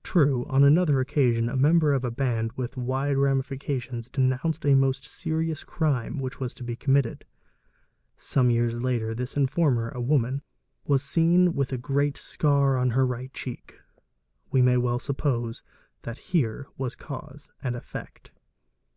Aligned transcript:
_'True, 0.04 0.44
on 0.48 0.62
another 0.62 1.00
occasion 1.00 1.48
a 1.48 1.56
member 1.56 1.92
of 1.92 2.04
a 2.04 2.12
band 2.12 2.52
with 2.52 2.76
wide 2.76 3.16
ramifications 3.16 4.08
Zenounced 4.08 4.64
a 4.64 4.76
most 4.76 5.04
serious 5.04 5.64
crime 5.64 6.20
which 6.20 6.38
was 6.38 6.54
to 6.54 6.62
be 6.62 6.76
committed. 6.76 7.24
Some 8.16 8.50
years 8.50 8.78
ii 8.80 9.02
informer, 9.34 9.88
a 9.88 10.00
woman, 10.00 10.42
was 10.84 11.02
seen 11.02 11.54
with 11.54 11.72
a 11.72 11.76
great 11.76 12.16
scar 12.16 12.78
on 12.78 12.90
her 12.90 13.04
right 13.04 13.30
a 13.36 13.44
heek. 13.44 13.80
We 14.52 14.62
may 14.62 14.76
well 14.76 15.00
suppose 15.00 15.64
that 16.02 16.18
here 16.30 16.68
was 16.78 16.94
cause 16.94 17.50
and 17.60 17.74
effect. 17.74 18.30